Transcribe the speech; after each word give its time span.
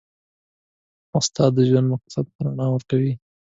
استاد 1.19 1.51
د 1.57 1.59
ژوند 1.69 1.87
مقصد 1.93 2.25
ته 2.33 2.39
رڼا 2.45 2.67
ورکوي. 2.71 3.13